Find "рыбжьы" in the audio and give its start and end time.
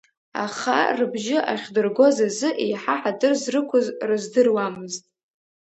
0.97-1.37